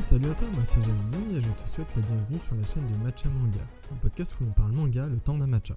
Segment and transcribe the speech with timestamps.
[0.00, 2.86] Salut à toi, moi c'est Jérémy et je te souhaite la bienvenue sur la chaîne
[2.90, 3.60] de Matcha Manga,
[3.92, 5.76] un podcast où on parle manga le temps d'un matcha.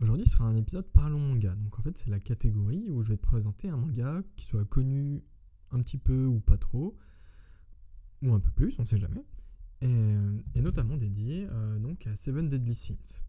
[0.00, 3.16] Aujourd'hui sera un épisode Parlons manga, donc en fait c'est la catégorie où je vais
[3.16, 5.22] te présenter un manga qui soit connu
[5.70, 6.96] un petit peu ou pas trop,
[8.22, 9.24] ou un peu plus, on sait jamais,
[9.82, 13.22] et, notamment dédié euh, donc à Seven Deadly Sins.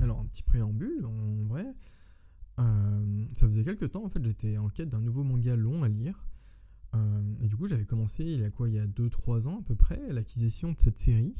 [0.00, 1.66] Alors un petit préambule, en vrai,
[2.60, 5.88] euh, ça faisait quelques temps en fait j'étais en quête d'un nouveau manga long à
[5.88, 6.24] lire
[7.40, 9.62] et du coup, j'avais commencé il y a quoi Il y a 2-3 ans à
[9.62, 11.34] peu près, l'acquisition de cette série.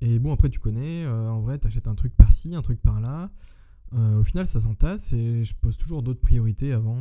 [0.00, 3.30] Et bon, après, tu connais, euh, en vrai, t'achètes un truc par-ci, un truc par-là.
[3.94, 6.98] Euh, au final, ça s'entasse et je pose toujours d'autres priorités avant,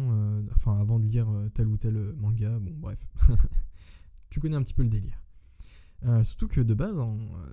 [0.55, 2.59] enfin, avant de lire tel ou tel manga.
[2.59, 2.99] Bon, bref.
[4.29, 5.21] tu connais un petit peu le délire.
[6.23, 6.95] surtout que de base,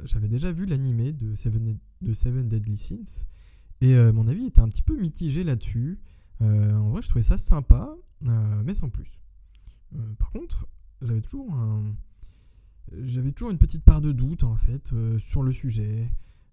[0.05, 3.27] j'avais déjà vu l'animé de Seven, de Seven Deadly Sins.
[3.81, 5.99] Et mon avis était un petit peu mitigé là-dessus.
[6.41, 9.20] en vrai, je trouvais ça sympa, mais sans plus.
[9.95, 10.69] Euh, par contre,
[11.03, 11.51] j'avais toujours
[13.51, 16.11] une petite part de doute en fait euh, sur le sujet.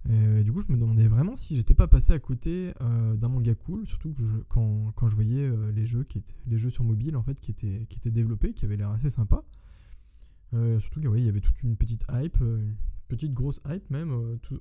[0.09, 3.27] Et, du coup, je me demandais vraiment si j'étais pas passé à côté euh, d'un
[3.27, 4.15] manga cool, surtout
[4.47, 8.11] quand, je voyais les jeux qui étaient les jeux sur mobile en fait qui étaient
[8.11, 9.43] développés, qui avaient l'air assez sympa.
[10.79, 12.77] surtout qu'il il y avait toute une petite hype, une
[13.09, 14.13] petite grosse hype même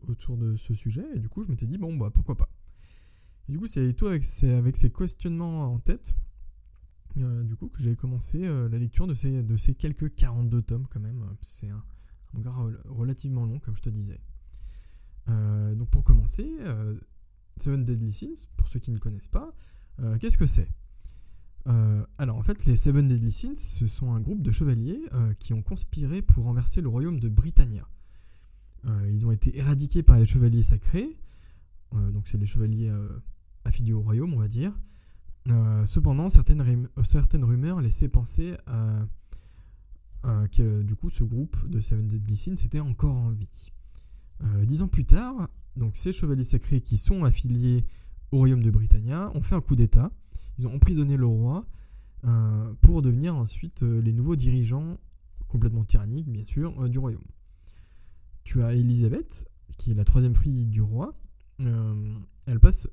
[0.09, 1.07] autour de ce sujet.
[1.15, 2.49] Et du coup, je m'étais dit bon bah pourquoi pas.
[3.49, 6.17] Du coup, c'est avec, avec ces questionnements en tête
[7.19, 10.63] euh, du coup que j'avais commencé euh, la lecture de ces, de ces quelques 42
[10.63, 11.25] tomes quand même.
[11.43, 11.83] C'est un,
[12.33, 12.53] manga
[12.87, 14.21] relativement long comme je te disais.
[15.29, 16.51] Euh, donc pour commencer,
[17.57, 19.55] Seven Deadly Sins, pour ceux qui ne connaissent pas,
[20.21, 20.69] qu'est-ce que c'est?
[22.19, 25.01] Alors en fait, les Seven Deadly Sins, ce sont un groupe de chevaliers
[25.39, 27.89] qui ont conspiré pour renverser le royaume de Britannia.
[29.09, 31.19] ils ont été éradiqués par les chevaliers sacrés,
[31.93, 32.93] donc c'est les chevaliers
[33.65, 34.96] affiliés au royaume, on va dire, euh,
[35.85, 38.57] cependant, certaines, rumeurs laissaient penser
[40.53, 43.73] que du coup ce groupe de Seven Deadly Sins était encore en vie.
[44.43, 47.87] Euh, dix ans plus tard, donc ces chevaliers sacrés qui sont affiliés
[48.33, 50.11] au royaume de Britannia ont fait un coup d'État.
[50.59, 51.67] Ils ont emprisonné le roi
[52.25, 54.99] euh, pour devenir ensuite les nouveaux dirigeants,
[55.49, 57.25] complètement tyranniques bien sûr, du royaume.
[58.45, 61.15] Tu as Elisabeth, qui est la troisième fille du roi.
[61.59, 62.89] elle passe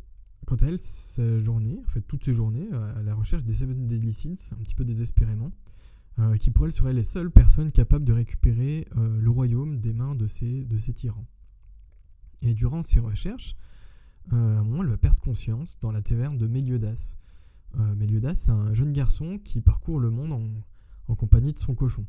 [0.57, 4.13] elle, sa journée, en fait toutes ses journées, euh, à la recherche des Seven Deadly
[4.13, 5.51] Sins, un petit peu désespérément,
[6.19, 9.93] euh, qui pour elle seraient les seules personnes capables de récupérer euh, le royaume des
[9.93, 11.25] mains de ces, de tyrans.
[12.41, 13.55] Et durant ses recherches,
[14.31, 17.17] à un moment, elle va perdre conscience dans la taverne de Meliodas.
[17.75, 22.05] Meliodas, c'est un jeune garçon qui parcourt le monde en, en, compagnie de son cochon.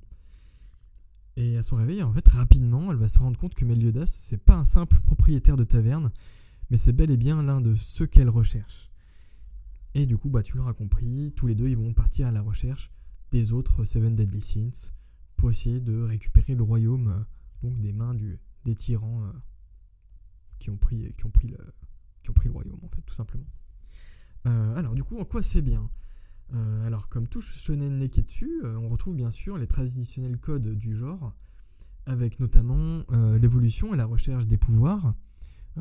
[1.37, 4.38] Et à son réveil, en fait, rapidement, elle va se rendre compte que Meliodas, c'est
[4.38, 6.12] pas un simple propriétaire de taverne,
[6.71, 8.91] mais c'est bel et bien l'un de ceux qu'elle recherche.
[9.95, 12.43] Et du coup, bah, tu l'auras compris, tous les deux ils vont partir à la
[12.43, 12.91] recherche
[13.31, 14.93] des autres Seven Deadly Sins
[15.37, 17.27] pour essayer de récupérer le royaume
[17.65, 18.15] euh, des mains
[18.65, 19.33] des tyrans euh,
[20.59, 21.59] qui, ont pris, qui, ont pris le,
[22.23, 23.47] qui ont pris le royaume, en fait, tout simplement.
[24.47, 25.89] Euh, alors, du coup, en quoi c'est bien?
[26.85, 31.35] Alors, comme tout shonen neketsu, on retrouve bien sûr les traditionnels codes du genre,
[32.07, 33.03] avec notamment
[33.41, 35.15] l'évolution et la recherche des pouvoirs,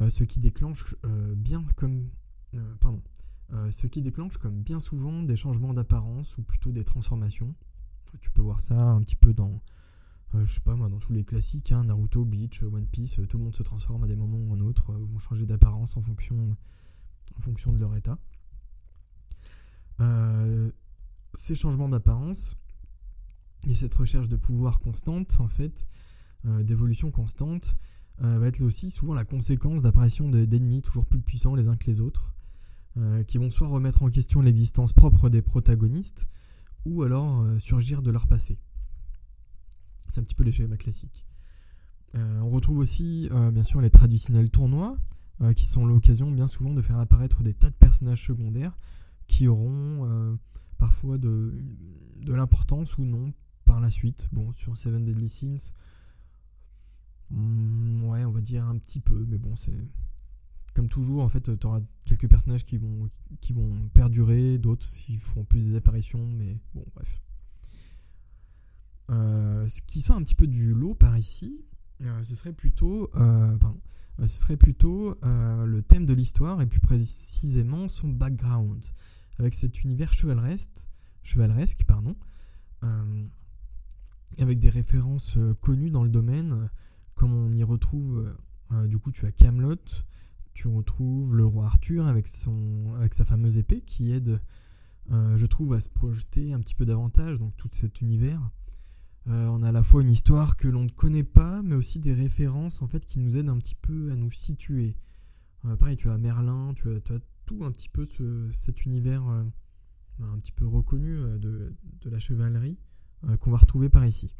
[0.09, 2.09] ce qui déclenche euh, bien comme
[2.55, 3.01] euh, pardon,
[3.69, 7.53] ce qui déclenche comme bien souvent des changements d'apparence ou plutôt des transformations.
[8.19, 9.61] Tu peux voir ça un petit peu dans
[10.33, 13.43] je sais pas moi, dans tous les classiques, hein, Naruto, Bleach, One Piece, tout le
[13.43, 16.57] monde se transforme à des moments ou en autres, vont changer d'apparence en fonction,
[17.37, 18.17] en fonction de leur état.
[21.35, 22.55] ces changements d'apparence
[23.67, 25.85] et cette recherche de pouvoir constante, en fait,
[26.43, 27.75] d'évolution constante,
[28.21, 31.87] euh, va être aussi souvent la conséquence d'apparition d'ennemis toujours plus puissants les uns que
[31.87, 32.33] les autres,
[32.97, 36.27] euh, qui vont soit remettre en question l'existence propre des protagonistes,
[36.85, 38.59] ou alors euh, surgir de leur passé.
[40.09, 41.25] C'est un petit peu les schémas classiques.
[42.13, 44.95] on retrouve aussi bien sûr les traditionnels tournois,
[45.55, 48.77] qui sont l'occasion bien souvent de faire apparaître des tas de personnages secondaires
[49.25, 50.37] qui auront
[50.77, 51.51] parfois de,
[52.21, 53.33] de l'importance ou non
[53.65, 54.29] par la suite.
[54.33, 55.73] Bon, sur Seven Deadly Sins,
[57.29, 59.71] Mm, ouais, on va dire un petit peu, mais bon, c'est.
[60.73, 63.09] Comme toujours, en fait, tu auras quelques personnages qui vont,
[63.41, 67.21] qui vont perdurer, d'autres qui feront plus des apparitions, mais bon, bref.
[69.09, 71.63] Euh, ce qui sort un petit peu du lot par ici,
[72.01, 73.79] euh, ce serait plutôt, euh, pardon,
[74.19, 78.83] ce serait plutôt le thème de l'histoire et plus précisément son background,
[79.39, 80.87] avec cet univers chevaleresque,
[81.23, 82.15] chevaleresque pardon,
[84.37, 86.69] avec des références connues dans le domaine,
[87.15, 88.33] comme on y retrouve,
[88.71, 89.75] euh, du coup, tu as Camelot,
[90.53, 94.41] tu retrouves le roi Arthur avec, son, avec sa fameuse épée qui aide,
[95.11, 98.41] euh, je trouve, à se projeter un petit peu davantage dans tout cet univers.
[99.25, 102.13] on a à la fois une histoire que l'on ne connaît pas, mais aussi des
[102.13, 104.95] références en fait qui nous aident un petit peu à nous situer.
[105.79, 108.05] pareil, tu as Merlin, tu as, tout un petit peu
[108.51, 112.77] cet univers un petit peu reconnu de la chevalerie
[113.39, 114.33] qu'on va retrouver par ici.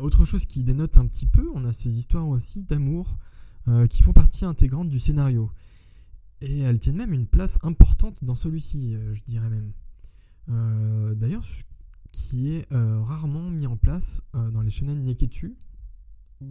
[0.00, 3.16] Autre chose qui dénote un petit peu, on a ces histoires aussi d'amour
[3.88, 5.50] qui font partie intégrante du scénario.
[6.42, 9.72] Et elles tiennent même une place importante dans celui-ci, euh, je dirais même.
[10.48, 11.62] Euh, d'ailleurs, ce
[12.10, 15.56] qui est euh, rarement mis en place dans les shonen Neketsu,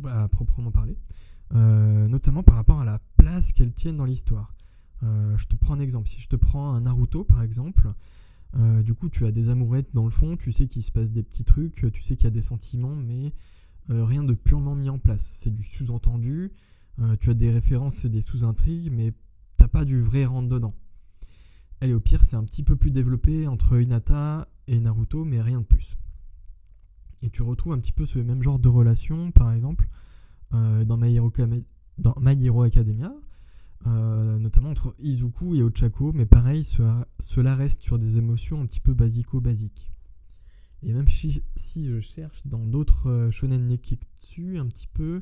[0.05, 0.97] à proprement parler,
[1.51, 4.55] notamment par rapport à la place qu'elles tiennent dans l'histoire.
[5.01, 6.07] je te prends un exemple.
[6.07, 7.93] Si je te prends un Naruto, par exemple,
[8.53, 11.23] du coup, tu as des amourettes dans le fond, tu sais qu'il se passe des
[11.23, 13.33] petits trucs, tu sais qu'il y a des sentiments, mais
[13.87, 15.23] rien de purement mis en place.
[15.23, 16.51] C'est du sous-entendu,
[17.19, 19.13] tu as des références et des sous-intrigues, mais
[19.67, 20.73] pas du vrai rentre dedans.
[21.81, 25.61] Est au pire, c'est un petit peu plus développé entre Hinata et Naruto, mais rien
[25.61, 25.97] de plus.
[27.23, 29.87] Et tu retrouves un petit peu ce même genre de relation, par exemple,
[30.53, 33.13] euh, dans, dans My Hero Academia,
[33.87, 38.79] euh, notamment entre Izuku et Ochako, mais pareil, cela reste sur des émotions un petit
[38.79, 39.91] peu basico-basiques.
[40.83, 41.41] Et même si,
[41.83, 45.21] je cherche dans d'autres euh, shonen neketsu un petit peu,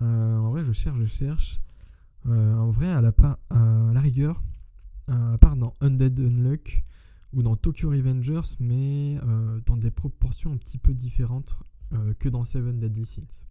[0.00, 1.60] en vrai je cherche, je cherche,
[2.26, 3.12] euh, en vrai, à la,
[3.50, 4.42] à la rigueur,
[5.08, 6.84] à part dans Undead Unluck
[7.32, 11.58] ou dans Tokyo Revengers, mais euh, dans des proportions un petit peu différentes
[11.92, 13.46] euh, que dans Seven Deadly Sins.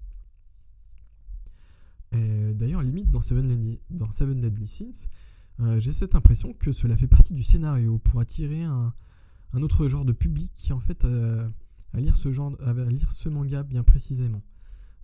[2.12, 3.48] D'ailleurs, limite dans Seven,
[4.40, 5.10] Deadly, Sins,
[5.78, 8.94] j'ai cette impression que cela fait partie du scénario pour attirer un,
[9.54, 13.64] autre genre de public qui en fait à lire ce genre, à lire ce manga
[13.64, 14.42] bien précisément.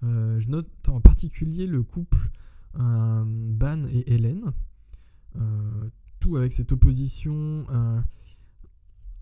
[0.01, 2.31] je note en particulier le couple
[2.73, 4.51] Ban et Hélène.
[5.37, 7.65] Euh, tout avec cette opposition.
[7.69, 8.01] Euh,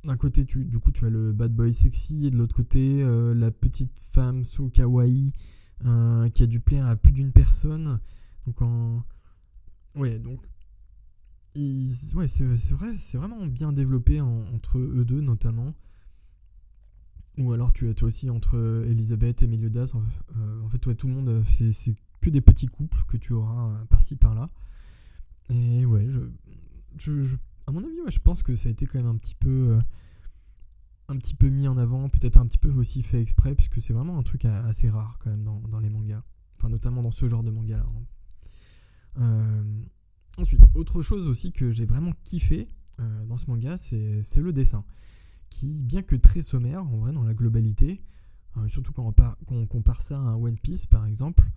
[0.04, 3.02] d'un côté, tu, du coup, tu as le bad boy sexy, et de l'autre côté,
[3.04, 5.34] euh, la petite femme so kawaii
[6.34, 8.00] qui a dû plaire à plus d'une personne.
[8.46, 9.04] Donc, en.
[9.96, 10.40] Ouais, donc.
[11.56, 12.44] Ouais, c'est
[12.74, 15.74] vrai, c'est vraiment bien développé entre eux deux, notamment.
[17.38, 19.94] Ou alors, tu as toi aussi entre Elisabeth et Meliodas.
[19.96, 24.16] En, fait, tout le monde, c'est que des petits couples que tu auras euh, par-ci
[24.16, 24.50] par-là.
[25.50, 26.08] Et ouais,
[26.98, 27.36] je, je,
[27.68, 29.50] à mon avis, ouais, je pense que ça a été quand même un petit peu,
[29.50, 29.82] euh,
[31.08, 33.94] un petit peu mis en avant, peut-être un petit peu aussi fait exprès, puisque c'est
[33.94, 36.24] vraiment un truc assez rare quand même dans, les mangas.
[36.58, 37.86] Enfin, notamment dans ce genre de manga-là.
[37.86, 38.04] Hein.
[39.18, 39.82] Euh,
[40.38, 42.68] ensuite, autre chose aussi que j'ai vraiment kiffé
[43.28, 44.86] dans ce manga, c'est le dessin.
[45.50, 48.02] Qui, bien que très sommaire, en vrai, dans la globalité,
[48.68, 49.14] surtout quand
[49.48, 51.50] on, compare ça à One Piece par exemple,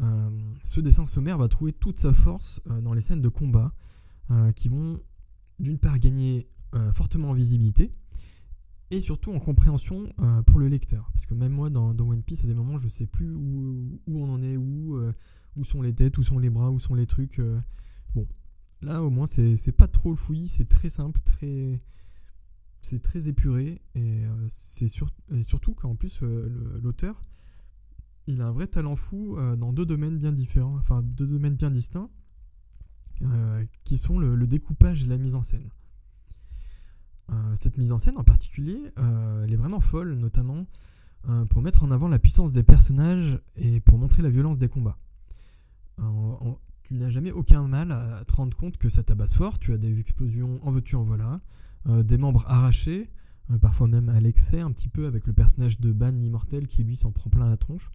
[0.00, 0.30] euh,
[0.62, 3.74] ce dessin sommaire va trouver toute sa force euh, dans les scènes de combat
[4.30, 5.00] euh, qui vont
[5.58, 6.48] d'une part gagner
[6.92, 7.90] fortement en visibilité
[8.90, 10.08] et surtout en compréhension
[10.46, 11.10] pour le lecteur.
[11.12, 14.30] Parce que même moi, dans, One Piece, à des moments, je sais plus où, on
[14.30, 14.98] en est, où,
[15.56, 17.40] où sont les têtes, où sont les bras, où sont les trucs.
[18.14, 18.26] bon,
[18.80, 21.78] là au moins, c'est pas trop le fouillis, c'est très simple, très.
[22.80, 27.20] C'est très épuré et c'est surtout qu'en plus, l'auteur
[28.28, 31.56] il a un vrai talent fou euh, dans deux domaines bien différents, enfin deux domaines
[31.56, 32.10] bien distincts,
[33.22, 35.68] euh, qui sont le, découpage et la mise en scène.
[37.30, 40.66] Euh, cette mise en scène en particulier, elle est vraiment folle, notamment
[41.50, 44.98] pour mettre en avant la puissance des personnages et pour montrer la violence des combats.
[46.84, 49.78] tu n'as jamais aucun mal à te rendre compte que ça tabasse fort, tu as
[49.78, 51.40] des explosions en veux-tu en voilà,
[51.86, 53.10] des membres arrachés,
[53.60, 56.96] parfois même à l'excès un petit peu avec le personnage de Ban immortel qui lui
[56.96, 57.90] s'en prend plein la tronche.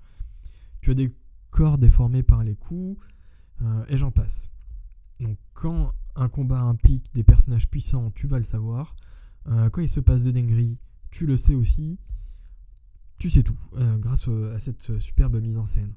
[0.81, 1.15] Tu as des
[1.49, 3.03] corps déformés par les coups,
[3.61, 4.49] euh, et j'en passe.
[5.19, 8.95] Donc quand un combat implique des personnages puissants, tu vas le savoir.
[9.47, 10.77] Euh, quand il se passe des dingueries,
[11.11, 11.99] tu le sais aussi.
[13.17, 15.93] Tu sais tout, euh, grâce à cette superbe mise en scène.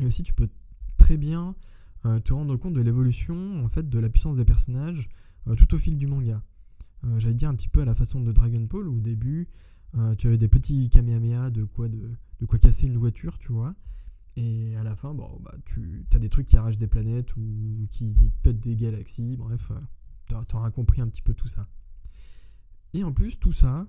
[0.00, 0.48] Et aussi, tu peux
[0.96, 1.54] très bien
[2.22, 5.08] te rendre compte de l'évolution en fait de la puissance des personnages
[5.56, 6.40] tout au fil du manga.
[7.18, 9.48] J'allais dire un petit peu à la façon de Dragon Ball où au début
[10.16, 13.74] tu avais des petits kamehameha de quoi de quoi casser une voiture, tu vois.
[14.36, 17.86] Et à la fin, bon, bah, tu as des trucs qui arrachent des planètes ou
[17.90, 21.66] qui pètent des galaxies, bref, euh, tu auras compris un petit peu tout ça.
[22.94, 23.86] Et en plus, tout ça,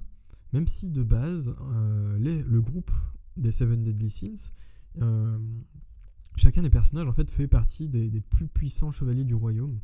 [0.54, 2.92] même si de base, euh, le groupe
[3.36, 4.52] des Seven Deadly Sins,
[5.02, 5.38] euh,
[6.36, 9.80] chacun des personnages en fait fait partie des, plus puissants chevaliers du royaume.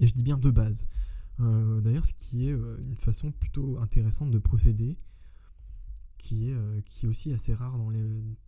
[0.00, 0.88] Et je dis bien de base.
[1.38, 4.96] D'ailleurs, ce qui est une façon plutôt intéressante de procéder
[6.18, 7.90] qui est, euh, qui est aussi assez rare dans,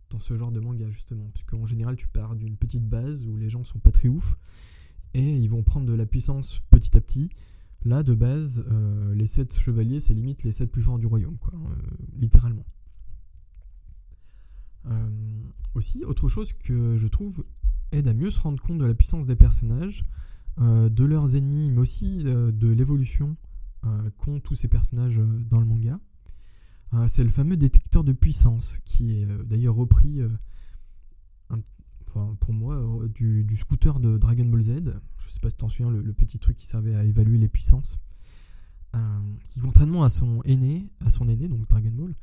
[0.09, 3.37] dans ce genre de manga justement, puisque en général tu pars d'une petite base où
[3.37, 4.35] les gens sont pas très ouf,
[5.13, 7.29] et ils vont prendre de la puissance petit à petit,
[7.85, 8.63] Là, de base,
[9.13, 11.53] les 7 chevaliers, c'est limite les 7 plus forts du royaume, quoi,
[12.17, 12.65] littéralement.
[15.75, 17.45] aussi, autre chose que je trouve
[17.91, 20.05] aide à mieux se rendre compte de la puissance des personnages,
[20.57, 23.37] de leurs ennemis, mais aussi de l'évolution
[24.17, 25.99] qu'ont tous ces personnages dans le manga.
[27.07, 30.21] c'est le fameux détecteur de puissance, qui est d'ailleurs repris
[32.39, 34.71] pour moi, euh, du, scooter de Dragon Ball Z.
[35.17, 37.47] Je sais pas si tu t'en souviens, le, petit truc qui servait à évaluer les
[37.47, 37.99] puissances.
[38.95, 38.99] Euh,
[39.43, 42.15] qui, contrairement à son aîné, à son aîné, donc Dragon Ball,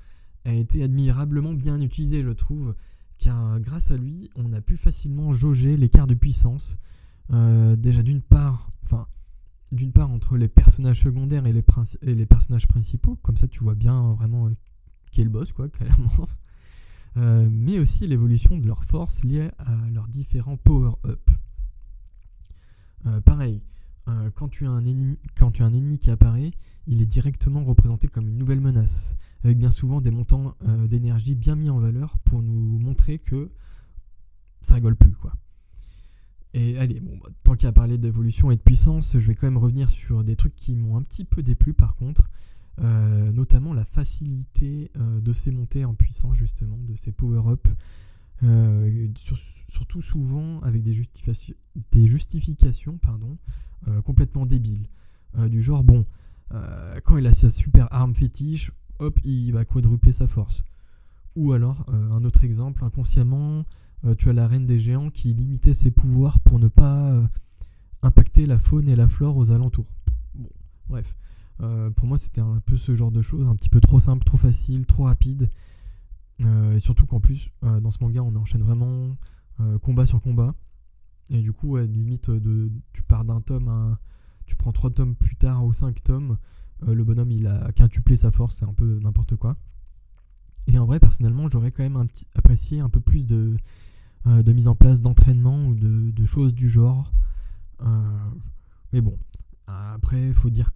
[0.45, 2.75] a été admirablement bien utilisé, je trouve,
[3.19, 6.79] car grâce à lui, on a pu facilement jauger l'écart de puissance.
[7.31, 9.07] Euh, déjà d'une part, enfin,
[9.73, 14.15] d'une part entre les personnages secondaires et les personnages principaux, comme ça tu vois bien
[14.15, 14.49] vraiment
[15.11, 16.29] qui est le boss, quoi, clairement.
[17.17, 21.31] Euh, mais aussi l'évolution de leurs forces liées à leurs différents power-up.
[23.07, 23.63] Euh, pareil,
[24.09, 26.51] euh, quand, tu as un ennemi, qui apparaît,
[26.87, 30.55] il est directement représenté comme une nouvelle menace, avec bien souvent des montants
[30.89, 33.51] d'énergie bien mis en valeur pour nous montrer que
[34.61, 35.33] ça rigole plus, quoi.
[36.53, 39.35] Et allez, bon, bah, tant qu'il y a parlé d'évolution et de puissance, je vais
[39.35, 42.31] quand même revenir sur des trucs qui m'ont un petit peu déplu par contre.
[42.79, 47.67] Euh, notamment la facilité euh, de ces montées en puissance justement, de ces power-up,
[48.43, 49.09] euh,
[49.69, 50.93] surtout souvent avec des,
[51.91, 53.37] des justifications pardon,
[54.05, 54.89] complètement débiles,
[55.49, 56.05] du genre bon,
[57.05, 60.65] quand il a sa super arme fétiche, hop, il va quadrupler sa force.
[61.37, 63.65] Ou alors, un autre exemple, inconsciemment,
[64.19, 67.23] tu as la reine des géants qui limitait ses pouvoirs pour ne pas
[68.03, 69.93] impacter la faune et la flore aux alentours.
[70.35, 70.51] Bon,
[70.89, 71.15] bref.
[71.63, 74.25] Euh, pour moi, c'était un peu ce genre de choses, un petit peu trop simple,
[74.25, 75.51] trop facile, trop rapide.
[76.45, 79.17] Euh, et surtout qu'en plus, euh, dans ce manga, on enchaîne vraiment
[79.81, 80.55] combat sur combat.
[81.31, 83.97] Et du coup, limite, de, tu pars d'un tome,
[84.45, 86.37] tu prends trois tomes plus tard ou cinq tomes,
[86.83, 89.57] le bonhomme il a quintuplé sa force, c'est un peu n'importe quoi.
[90.67, 93.57] Et en vrai, personnellement, j'aurais quand même apprécié un peu plus de,
[94.27, 97.15] de mise en place d'entraînement ou de, de, choses du genre.
[98.93, 99.19] mais bon,
[99.67, 100.71] après, il faut dire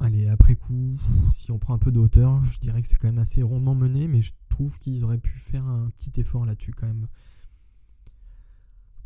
[0.00, 0.96] Allez, après coup,
[1.30, 3.74] si on prend un peu de hauteur, je dirais que c'est quand même assez rondement
[3.74, 7.06] mené, mais je trouve qu'ils auraient pu faire un petit effort là-dessus quand même.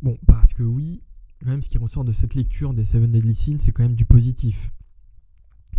[0.01, 1.01] Bon, parce que oui,
[1.41, 3.95] quand même, ce qui ressort de cette lecture des Seven Deadly Sins, c'est quand même
[3.95, 4.71] du positif.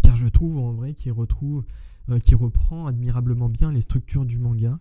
[0.02, 1.64] Car je trouve en vrai qu'il retrouve,
[2.10, 4.78] euh, reprend admirablement bien les structures du manga,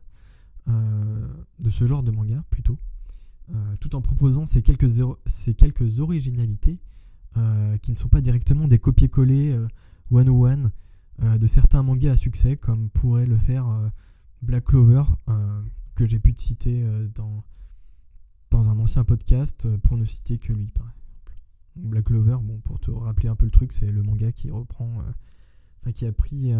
[0.68, 1.28] euh,
[1.62, 2.78] de ce genre de manga plutôt,
[3.54, 6.80] euh, tout en proposant ces quelques, ces quelques originalités
[7.82, 9.60] qui ne sont pas directement des copier-coller
[10.12, 10.72] 101
[11.22, 13.90] euh, de certains mangas à succès, comme pourrait le faire euh,
[14.42, 15.62] Black Clover, euh,
[15.96, 16.86] que j'ai pu te citer
[17.16, 17.44] dans,
[18.52, 21.02] dans un ancien podcast, pour ne citer que lui, par exemple.
[21.78, 24.98] Black Clover, bon, pour te rappeler un peu le truc, c'est le manga qui reprend,
[25.94, 26.54] qui a pris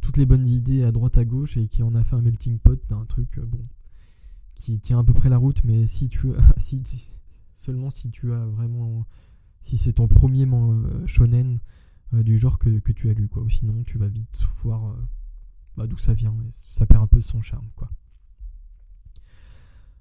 [0.00, 2.58] toutes les bonnes idées à droite à gauche et qui en a fait un melting
[2.58, 3.64] pot d'un truc, bon,
[4.54, 6.82] qui tient à peu près la route, mais si tu si,
[7.54, 9.06] seulement si tu as vraiment
[9.62, 10.46] si c'est ton premier
[11.06, 11.58] shonen euh,
[12.12, 13.42] du genre que, tu as lu, quoi.
[13.42, 15.08] Ou sinon, tu vas vite voir euh,
[15.76, 16.34] bah, d'où ça vient.
[16.50, 17.90] Ça perd un peu son charme, quoi.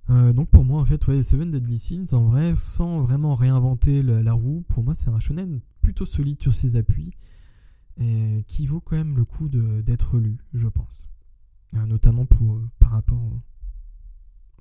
[0.10, 4.32] Euh, donc pour moi en fait Seven Deadly Sins en vrai sans vraiment réinventer la,
[4.32, 7.12] roue pour moi c'est un shonen plutôt solide sur ses appuis
[7.98, 11.10] et qui vaut quand même le coup d'être lu je pense
[11.74, 13.22] notamment pour par rapport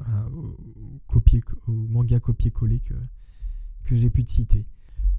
[0.02, 1.20] au,
[1.68, 2.94] au manga copier-coller que,
[3.84, 4.66] que j'ai pu te citer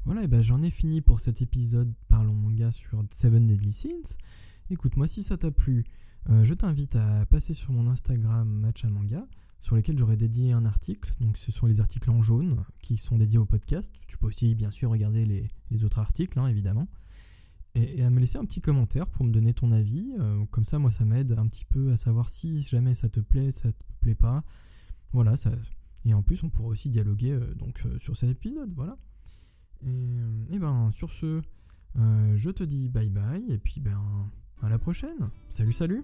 [0.07, 4.15] voilà, et ben j'en ai fini pour cet épisode Parlons manga sur Seven Deadly Sins.
[4.69, 5.83] Écoute, moi si ça t'a plu,
[6.29, 9.27] euh, je t'invite à passer sur mon Instagram Matcha Manga,
[9.59, 11.11] sur lequel j'aurai dédié un article.
[11.19, 13.93] Donc ce sont les articles en jaune qui sont dédiés au podcast.
[14.07, 16.87] Tu peux aussi bien sûr regarder les, autres articles, hein, évidemment.
[17.75, 20.13] Et, à me laisser un petit commentaire pour me donner ton avis.
[20.21, 23.19] Euh, comme ça, moi, ça m'aide un petit peu à savoir si jamais ça te
[23.19, 24.45] plaît, ça te plaît pas.
[25.11, 25.51] Voilà, ça...
[26.05, 28.71] Et en plus, on pourra aussi dialoguer euh, donc, sur cet épisode.
[28.73, 28.97] Voilà.
[29.86, 31.41] Et, ben sur ce,
[31.98, 34.29] euh, je te dis bye bye et puis ben
[34.62, 35.29] à la prochaine.
[35.50, 36.03] Salut salut